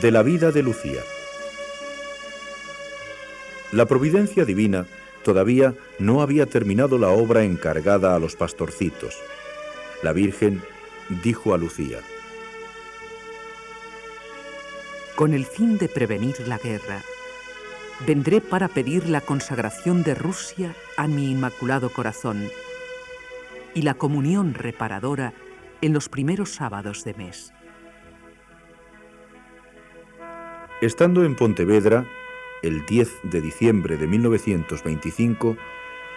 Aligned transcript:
De 0.00 0.10
la 0.10 0.22
vida 0.22 0.50
de 0.50 0.62
Lucía. 0.62 1.02
La 3.70 3.84
providencia 3.84 4.46
divina 4.46 4.86
todavía 5.22 5.74
no 5.98 6.22
había 6.22 6.46
terminado 6.46 6.96
la 6.96 7.08
obra 7.08 7.44
encargada 7.44 8.14
a 8.14 8.18
los 8.18 8.34
pastorcitos. 8.34 9.18
La 10.02 10.14
Virgen 10.14 10.62
dijo 11.22 11.52
a 11.52 11.58
Lucía, 11.58 11.98
Con 15.16 15.34
el 15.34 15.44
fin 15.44 15.76
de 15.76 15.90
prevenir 15.90 16.48
la 16.48 16.56
guerra, 16.56 17.02
vendré 18.06 18.40
para 18.40 18.68
pedir 18.68 19.06
la 19.06 19.20
consagración 19.20 20.02
de 20.02 20.14
Rusia 20.14 20.74
a 20.96 21.08
mi 21.08 21.30
Inmaculado 21.30 21.90
Corazón 21.90 22.48
y 23.74 23.82
la 23.82 23.92
comunión 23.92 24.54
reparadora 24.54 25.34
en 25.82 25.92
los 25.92 26.08
primeros 26.08 26.52
sábados 26.52 27.04
de 27.04 27.12
mes. 27.12 27.52
Estando 30.80 31.24
en 31.24 31.36
Pontevedra, 31.36 32.06
el 32.62 32.86
10 32.86 33.20
de 33.24 33.42
diciembre 33.42 33.98
de 33.98 34.06
1925, 34.06 35.58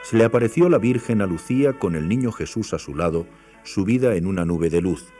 se 0.00 0.16
le 0.16 0.24
apareció 0.24 0.70
la 0.70 0.78
Virgen 0.78 1.20
a 1.20 1.26
Lucía 1.26 1.74
con 1.74 1.94
el 1.94 2.08
niño 2.08 2.32
Jesús 2.32 2.72
a 2.72 2.78
su 2.78 2.94
lado, 2.94 3.26
subida 3.64 4.14
en 4.14 4.26
una 4.26 4.46
nube 4.46 4.70
de 4.70 4.80
luz. 4.80 5.12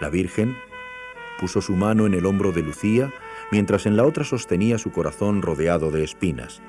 La 0.00 0.08
Virgen 0.08 0.56
puso 1.38 1.60
su 1.60 1.74
mano 1.74 2.04
en 2.04 2.14
el 2.14 2.26
hombro 2.26 2.50
de 2.50 2.62
Lucía, 2.62 3.12
mientras 3.52 3.86
en 3.86 3.96
la 3.96 4.04
otra 4.04 4.24
sostenía 4.24 4.76
su 4.76 4.90
corazón 4.90 5.40
rodeado 5.40 5.92
de 5.92 6.02
espinas. 6.02 6.60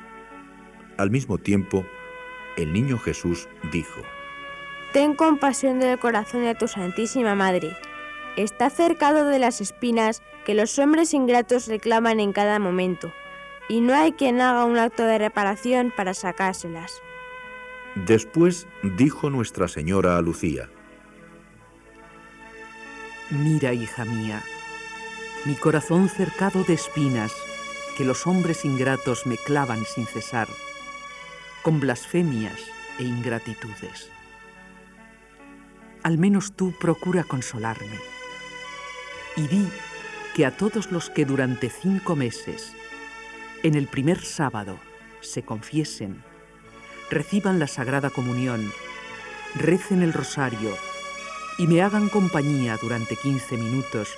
Al 0.98 1.10
mismo 1.10 1.40
tiempo, 1.40 1.88
el 2.56 2.72
niño 2.72 3.00
Jesús 3.00 3.50
dijo, 3.72 4.02
Ten 4.92 5.16
compasión 5.16 5.80
del 5.80 5.98
corazón 5.98 6.44
de 6.44 6.54
tu 6.54 6.68
Santísima 6.68 7.34
Madre. 7.34 7.76
Está 8.36 8.72
cercado 8.72 9.26
de 9.26 9.38
las 9.38 9.62
espinas 9.62 10.24
que 10.44 10.56
los 10.56 10.80
hombres 10.80 11.14
ingratos 11.14 11.68
reclaman 11.68 12.20
en 12.20 12.34
cada 12.34 12.58
momento, 12.58 13.14
y 13.70 13.80
no 13.80 13.94
hay 13.94 14.14
quien 14.14 14.42
haga 14.42 14.66
un 14.66 14.78
acto 14.80 15.04
de 15.04 15.20
reparación 15.20 15.94
para 15.96 16.16
sacárselas. 16.16 17.02
Después 17.94 18.68
dijo 18.82 19.30
Nuestra 19.30 19.68
Señora 19.68 20.18
a 20.18 20.22
Lucía, 20.22 20.68
Mira, 23.30 23.74
hija 23.74 24.04
mía, 24.04 24.44
mi 25.46 25.54
corazón 25.54 26.10
cercado 26.10 26.64
de 26.64 26.74
espinas 26.74 27.34
que 27.96 28.04
los 28.04 28.26
hombres 28.26 28.66
ingratos 28.66 29.28
me 29.28 29.38
clavan 29.38 29.86
sin 29.86 30.08
cesar, 30.08 30.48
con 31.62 31.80
blasfemias 31.80 32.60
e 32.98 33.04
ingratitudes. 33.04 34.10
Al 36.02 36.18
menos 36.18 36.54
tú 36.56 36.74
procura 36.80 37.24
consolarme 37.24 38.13
y 39.36 39.48
di 39.48 39.68
que 40.36 40.46
a 40.46 40.52
todos 40.56 40.92
los 40.92 41.10
que 41.10 41.26
durante 41.26 41.70
cinco 41.70 42.16
meses, 42.16 42.74
en 43.64 43.76
el 43.76 43.88
primer 43.88 44.24
sábado, 44.24 44.80
se 45.22 45.44
confiesen, 45.44 46.24
reciban 47.10 47.60
la 47.60 47.68
Sagrada 47.68 48.10
Comunión, 48.10 48.72
recen 49.56 50.02
el 50.02 50.14
rosario 50.14 50.76
y 51.58 51.68
me 51.68 51.82
hagan 51.82 52.10
compañía 52.10 52.78
durante 52.82 53.16
15 53.16 53.58
minutos 53.58 54.10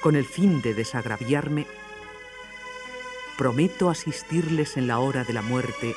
con 0.00 0.16
el 0.16 0.26
fin 0.26 0.60
de 0.60 0.74
desagraviarme, 0.74 1.66
prometo 3.38 3.88
asistirles 3.90 4.76
en 4.76 4.86
la 4.86 4.98
hora 4.98 5.24
de 5.24 5.32
la 5.32 5.42
muerte 5.42 5.94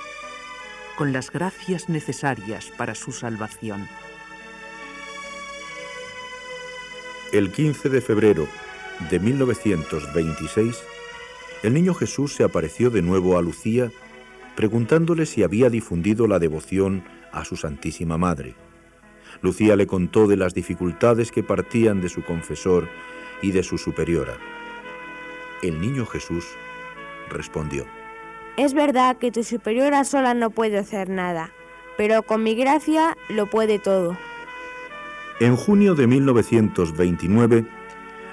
con 0.96 1.14
las 1.14 1.30
gracias 1.30 1.90
necesarias 1.90 2.72
para 2.76 2.96
su 2.96 3.12
salvación. 3.12 3.88
El 7.34 7.52
15 7.52 7.90
de 7.90 8.00
febrero 8.00 8.48
de 9.10 9.20
1926, 9.20 10.82
el 11.64 11.74
niño 11.74 11.94
Jesús 11.94 12.34
se 12.34 12.46
apareció 12.46 12.90
de 12.90 13.02
nuevo 13.02 13.38
a 13.38 13.42
Lucía 13.42 13.92
preguntándole 14.56 15.26
si 15.26 15.44
había 15.44 15.70
difundido 15.70 16.26
la 16.26 16.40
devoción 16.40 17.04
a 17.34 17.44
su 17.44 17.58
Santísima 17.58 18.18
Madre. 18.18 18.56
Lucía 19.42 19.76
le 19.76 19.88
contó 19.88 20.26
de 20.28 20.38
las 20.38 20.54
dificultades 20.54 21.34
que 21.34 21.44
partían 21.44 22.00
de 22.00 22.08
su 22.08 22.24
confesor 22.24 22.88
y 23.42 23.52
de 23.52 23.62
su 23.62 23.78
superiora. 23.78 24.38
El 25.62 25.82
niño 25.82 26.06
Jesús 26.06 26.46
respondió, 27.30 27.86
Es 28.56 28.74
verdad 28.74 29.18
que 29.18 29.32
tu 29.32 29.44
superiora 29.44 30.06
sola 30.06 30.34
no 30.34 30.50
puede 30.50 30.78
hacer 30.78 31.10
nada, 31.10 31.52
pero 31.98 32.24
con 32.24 32.42
mi 32.42 32.56
gracia 32.56 33.18
lo 33.28 33.48
puede 33.48 33.80
todo. 33.80 34.18
En 35.40 35.56
junio 35.56 35.94
de 35.94 36.08
1929, 36.08 37.68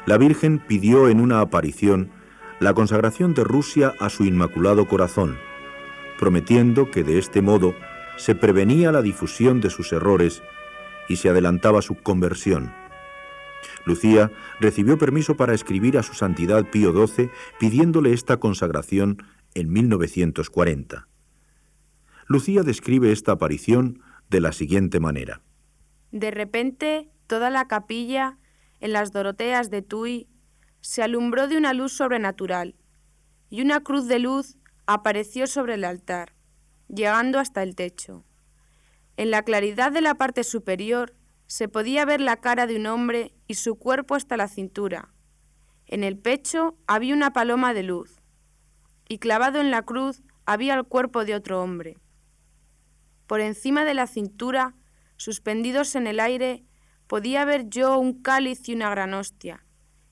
la 0.07 0.17
Virgen 0.17 0.59
pidió 0.59 1.11
en 1.11 1.21
una 1.21 1.41
aparición 1.41 2.11
la 2.61 2.73
consagración 2.73 3.35
de 3.35 3.45
Rusia 3.45 3.93
a 4.01 4.09
su 4.09 4.25
Inmaculado 4.25 4.89
Corazón, 4.89 5.37
prometiendo 6.19 6.91
que 6.91 7.05
de 7.05 7.19
este 7.19 7.43
modo 7.43 7.75
se 8.17 8.35
prevenía 8.35 8.91
la 8.91 9.03
difusión 9.03 9.61
de 9.61 9.69
sus 9.69 9.93
errores 9.93 10.43
y 11.07 11.17
se 11.17 11.29
adelantaba 11.29 11.83
su 11.83 11.95
conversión. 11.97 12.73
Lucía 13.85 14.31
recibió 14.59 14.97
permiso 14.97 15.37
para 15.37 15.53
escribir 15.53 15.99
a 15.99 16.03
su 16.03 16.15
Santidad 16.15 16.71
Pío 16.71 17.07
XII 17.07 17.29
pidiéndole 17.61 18.15
esta 18.15 18.39
consagración 18.39 19.23
en 19.55 19.71
1940. 19.71 21.07
Lucía 22.29 22.63
describe 22.63 23.13
esta 23.13 23.33
aparición 23.33 24.01
de 24.31 24.41
la 24.41 24.53
siguiente 24.53 25.01
manera. 25.01 25.43
De 26.15 26.31
repente, 26.31 27.11
toda 27.27 27.51
la 27.51 27.67
capilla, 27.67 28.39
en 28.79 28.93
las 28.93 29.11
Doroteas 29.11 29.69
de 29.69 29.83
Tui, 29.83 30.29
se 30.81 31.03
alumbró 31.03 31.49
de 31.49 31.57
una 31.57 31.73
luz 31.73 31.93
sobrenatural, 31.93 32.77
y 33.51 33.63
una 33.63 33.81
cruz 33.81 34.07
de 34.07 34.21
luz 34.21 34.57
apareció 34.87 35.49
sobre 35.49 35.75
el 35.75 35.83
altar, 35.83 36.33
llegando 36.87 37.41
hasta 37.41 37.65
el 37.65 37.75
techo. 37.75 38.25
En 39.17 39.33
la 39.33 39.43
claridad 39.43 39.91
de 39.91 40.03
la 40.03 40.15
parte 40.15 40.45
superior 40.45 41.17
se 41.49 41.67
podía 41.67 42.05
ver 42.05 42.21
la 42.21 42.37
cara 42.37 42.69
de 42.69 42.77
un 42.77 42.87
hombre 42.87 43.35
y 43.49 43.55
su 43.55 43.75
cuerpo 43.75 44.15
hasta 44.15 44.37
la 44.37 44.47
cintura. 44.47 45.13
En 45.85 46.05
el 46.05 46.17
pecho 46.17 46.79
había 46.87 47.13
una 47.13 47.33
paloma 47.33 47.75
de 47.75 47.83
luz, 47.83 48.21
y 49.09 49.19
clavado 49.19 49.61
en 49.61 49.73
la 49.73 49.83
cruz 49.83 50.23
había 50.47 50.75
el 50.75 50.85
cuerpo 50.85 51.25
de 51.25 51.35
otro 51.35 51.61
hombre. 51.61 51.99
Por 53.27 53.41
encima 53.41 53.85
de 53.85 53.95
la 53.95 54.07
cintura, 54.07 54.77
suspendidos 55.17 55.95
en 55.95 56.07
el 56.07 56.21
aire, 56.21 56.65
podía 57.07 57.45
ver 57.45 57.69
yo 57.69 57.99
un 57.99 58.23
cáliz 58.23 58.69
y 58.69 58.75
una 58.75 58.91
gran 58.91 59.15
hostia, 59.15 59.65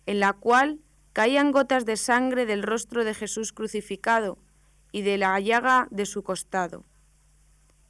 en 0.06 0.20
la 0.20 0.32
cual 0.32 0.80
caían 1.12 1.52
gotas 1.52 1.84
de 1.84 1.96
sangre 1.96 2.46
del 2.46 2.62
rostro 2.62 3.04
de 3.04 3.14
Jesús 3.14 3.52
crucificado 3.52 4.38
y 4.92 5.02
de 5.02 5.18
la 5.18 5.38
llaga 5.40 5.88
de 5.90 6.06
su 6.06 6.22
costado. 6.22 6.84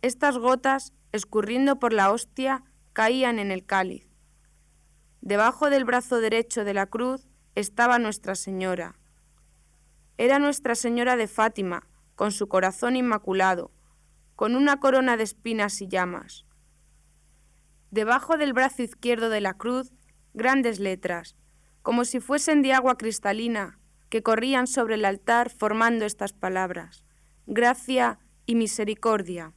Estas 0.02 0.38
gotas, 0.38 0.92
escurriendo 1.12 1.78
por 1.78 1.92
la 1.92 2.10
hostia, 2.10 2.64
caían 2.92 3.38
en 3.38 3.50
el 3.50 3.64
cáliz. 3.64 4.06
Debajo 5.20 5.70
del 5.70 5.84
brazo 5.84 6.20
derecho 6.20 6.64
de 6.64 6.74
la 6.74 6.86
cruz 6.86 7.28
estaba 7.54 7.98
Nuestra 7.98 8.34
Señora. 8.34 8.96
Era 10.18 10.38
Nuestra 10.38 10.74
Señora 10.74 11.16
de 11.16 11.28
Fátima, 11.28 11.86
con 12.16 12.32
su 12.32 12.48
corazón 12.48 12.96
inmaculado, 12.96 13.70
con 14.36 14.56
una 14.56 14.80
corona 14.80 15.16
de 15.16 15.24
espinas 15.24 15.80
y 15.80 15.88
llamas. 15.88 16.44
Debajo 17.92 18.38
del 18.38 18.54
brazo 18.54 18.82
izquierdo 18.82 19.28
de 19.28 19.42
la 19.42 19.52
cruz, 19.52 19.92
grandes 20.32 20.80
letras, 20.80 21.36
como 21.82 22.06
si 22.06 22.20
fuesen 22.20 22.62
de 22.62 22.72
agua 22.72 22.96
cristalina, 22.96 23.78
que 24.08 24.22
corrían 24.22 24.66
sobre 24.66 24.94
el 24.94 25.04
altar 25.04 25.50
formando 25.50 26.06
estas 26.06 26.32
palabras, 26.32 27.04
gracia 27.46 28.18
y 28.46 28.54
misericordia. 28.54 29.52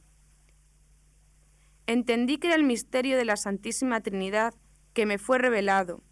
Entendí 1.86 2.36
que 2.36 2.48
era 2.48 2.56
el 2.56 2.64
misterio 2.64 3.16
de 3.16 3.24
la 3.24 3.36
Santísima 3.36 4.02
Trinidad 4.02 4.52
que 4.92 5.06
me 5.06 5.16
fue 5.16 5.38
revelado, 5.38 6.04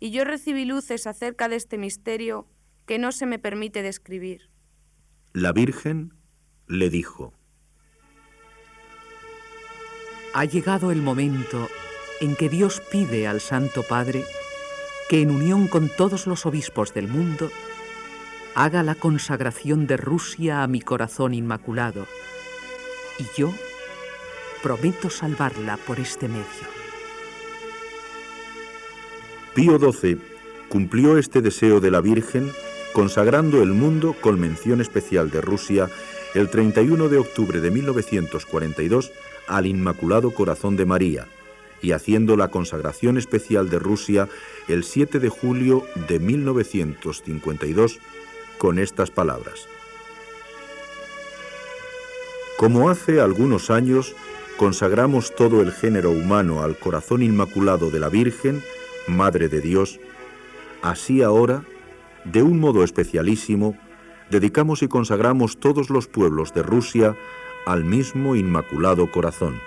y 0.00 0.12
yo 0.12 0.24
recibí 0.24 0.64
luces 0.64 1.06
acerca 1.06 1.50
de 1.50 1.56
este 1.56 1.76
misterio 1.76 2.48
que 2.86 2.98
no 2.98 3.12
se 3.12 3.26
me 3.26 3.38
permite 3.38 3.82
describir. 3.82 4.50
La 5.34 5.52
Virgen 5.52 6.14
le 6.68 6.88
dijo, 6.88 7.34
Ha 10.36 10.44
llegado 10.44 10.90
el 10.90 11.00
momento 11.00 11.70
en 12.20 12.36
que 12.36 12.50
Dios 12.50 12.82
pide 12.90 13.26
al 13.26 13.40
Santo 13.40 13.82
Padre 13.82 14.22
que 15.08 15.22
en 15.22 15.30
unión 15.30 15.66
con 15.66 15.88
todos 15.88 16.26
los 16.26 16.44
obispos 16.44 16.92
del 16.92 17.08
mundo 17.08 17.50
haga 18.54 18.82
la 18.82 18.94
consagración 18.94 19.86
de 19.86 19.96
Rusia 19.96 20.62
a 20.62 20.66
mi 20.66 20.82
corazón 20.82 21.32
inmaculado, 21.32 22.06
y 23.18 23.24
yo 23.34 23.50
prometo 24.62 25.08
salvarla 25.08 25.78
por 25.78 26.00
este 26.00 26.28
medio. 26.28 26.44
Pío 29.54 29.78
XII 29.78 30.18
cumplió 30.68 31.16
este 31.16 31.40
deseo 31.40 31.80
de 31.80 31.90
la 31.90 32.02
Virgen 32.02 32.52
consagrando 32.92 33.62
el 33.62 33.72
mundo 33.72 34.14
con 34.20 34.38
mención 34.38 34.82
especial 34.82 35.30
de 35.30 35.40
Rusia 35.40 35.88
el 36.36 36.50
31 36.50 37.08
de 37.08 37.16
octubre 37.16 37.62
de 37.62 37.70
1942 37.70 39.10
al 39.46 39.64
Inmaculado 39.64 40.32
Corazón 40.32 40.76
de 40.76 40.84
María 40.84 41.26
y 41.80 41.92
haciendo 41.92 42.36
la 42.36 42.48
consagración 42.48 43.16
especial 43.16 43.70
de 43.70 43.78
Rusia 43.78 44.28
el 44.68 44.84
7 44.84 45.18
de 45.18 45.30
julio 45.30 45.86
de 46.08 46.18
1952 46.18 48.00
con 48.58 48.78
estas 48.78 49.10
palabras. 49.10 49.66
Como 52.58 52.90
hace 52.90 53.18
algunos 53.18 53.70
años 53.70 54.14
consagramos 54.58 55.34
todo 55.34 55.62
el 55.62 55.72
género 55.72 56.10
humano 56.10 56.62
al 56.62 56.76
corazón 56.76 57.22
inmaculado 57.22 57.90
de 57.90 57.98
la 57.98 58.10
Virgen, 58.10 58.62
Madre 59.08 59.48
de 59.48 59.62
Dios, 59.62 60.00
así 60.82 61.22
ahora, 61.22 61.64
de 62.24 62.42
un 62.42 62.60
modo 62.60 62.84
especialísimo, 62.84 63.78
dedicamos 64.30 64.82
y 64.82 64.88
consagramos 64.88 65.58
todos 65.58 65.90
los 65.90 66.06
pueblos 66.06 66.52
de 66.54 66.62
Rusia 66.62 67.16
al 67.66 67.84
mismo 67.84 68.36
Inmaculado 68.36 69.10
Corazón. 69.10 69.60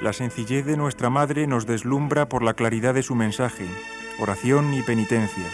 La 0.00 0.12
sencillez 0.12 0.64
de 0.64 0.76
nuestra 0.76 1.10
Madre 1.10 1.48
nos 1.48 1.66
deslumbra 1.66 2.28
por 2.28 2.44
la 2.44 2.54
claridad 2.54 2.94
de 2.94 3.02
su 3.02 3.16
mensaje, 3.16 3.66
oración 4.20 4.72
y 4.72 4.82
penitencia. 4.82 5.44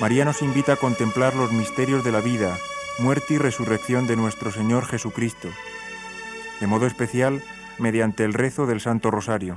María 0.00 0.24
nos 0.24 0.42
invita 0.42 0.72
a 0.72 0.76
contemplar 0.76 1.36
los 1.36 1.52
misterios 1.52 2.02
de 2.02 2.10
la 2.10 2.20
vida, 2.20 2.58
muerte 2.98 3.34
y 3.34 3.38
resurrección 3.38 4.08
de 4.08 4.16
nuestro 4.16 4.50
Señor 4.50 4.86
Jesucristo, 4.86 5.48
de 6.60 6.66
modo 6.66 6.86
especial 6.86 7.42
mediante 7.78 8.24
el 8.24 8.34
rezo 8.34 8.66
del 8.66 8.80
Santo 8.80 9.12
Rosario. 9.12 9.56